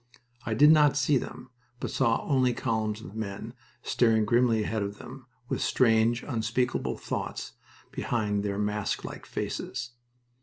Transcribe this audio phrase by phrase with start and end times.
[0.47, 3.53] I did not see them, but saw only columns of men,
[3.83, 7.51] staring grimly ahead of them, with strange, unspeakable thoughts
[7.91, 9.91] behind their masklike faces.